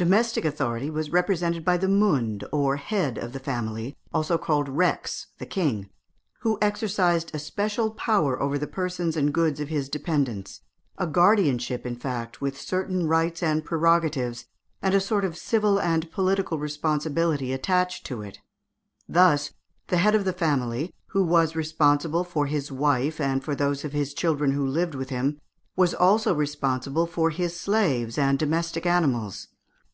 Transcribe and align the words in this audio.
Domestic 0.00 0.46
authority 0.46 0.88
was 0.88 1.10
represented 1.12 1.62
by 1.62 1.76
the 1.76 1.86
mund, 1.86 2.42
or 2.52 2.76
head 2.76 3.18
of 3.18 3.34
the 3.34 3.38
family, 3.38 3.98
also 4.14 4.38
called 4.38 4.66
rex 4.66 5.26
(the 5.36 5.44
king), 5.44 5.90
who 6.38 6.56
exercised 6.62 7.30
a 7.34 7.38
special 7.38 7.90
power 7.90 8.40
over 8.40 8.56
the 8.56 8.66
persons 8.66 9.14
and 9.14 9.30
goods 9.34 9.60
of 9.60 9.68
his 9.68 9.90
dependents, 9.90 10.62
a 10.96 11.06
guardianship, 11.06 11.84
in 11.84 11.94
fact, 11.96 12.40
with 12.40 12.58
certain 12.58 13.08
rights 13.08 13.42
and 13.42 13.62
prerogatives, 13.66 14.46
and 14.80 14.94
a 14.94 15.02
sort 15.02 15.22
of 15.22 15.36
civil 15.36 15.78
and 15.78 16.10
political 16.10 16.58
responsibility 16.58 17.52
attached 17.52 18.06
to 18.06 18.22
it. 18.22 18.38
Thus 19.06 19.52
the 19.88 19.98
head 19.98 20.14
of 20.14 20.24
the 20.24 20.32
family, 20.32 20.94
who 21.08 21.22
was 21.22 21.54
responsible 21.54 22.24
for 22.24 22.46
his 22.46 22.72
wife 22.72 23.20
and 23.20 23.44
for 23.44 23.54
those 23.54 23.84
of 23.84 23.92
his 23.92 24.14
children 24.14 24.52
who 24.52 24.66
lived 24.66 24.94
with 24.94 25.10
him, 25.10 25.38
was 25.76 25.92
also 25.92 26.34
responsible 26.34 27.06
for 27.06 27.28
his 27.28 27.54
slaves 27.60 28.16
and 28.16 28.38
domestic 28.38 28.86
animals. 28.86 29.48